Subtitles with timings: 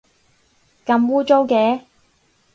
[0.83, 1.81] 咁污糟嘅